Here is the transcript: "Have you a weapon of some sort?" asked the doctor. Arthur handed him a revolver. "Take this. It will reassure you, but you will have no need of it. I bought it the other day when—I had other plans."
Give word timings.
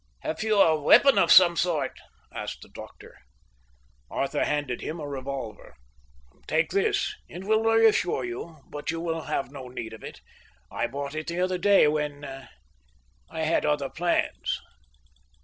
"Have 0.21 0.41
you 0.41 0.57
a 0.59 0.81
weapon 0.81 1.19
of 1.19 1.31
some 1.31 1.55
sort?" 1.55 1.99
asked 2.33 2.63
the 2.63 2.69
doctor. 2.69 3.19
Arthur 4.09 4.45
handed 4.45 4.81
him 4.81 4.99
a 4.99 5.07
revolver. 5.07 5.75
"Take 6.47 6.71
this. 6.71 7.13
It 7.29 7.43
will 7.43 7.63
reassure 7.63 8.25
you, 8.25 8.63
but 8.71 8.89
you 8.89 8.99
will 8.99 9.21
have 9.25 9.51
no 9.51 9.67
need 9.67 9.93
of 9.93 10.03
it. 10.03 10.19
I 10.71 10.87
bought 10.87 11.13
it 11.13 11.27
the 11.27 11.39
other 11.39 11.59
day 11.59 11.87
when—I 11.87 13.41
had 13.41 13.63
other 13.63 13.89
plans." 13.91 14.59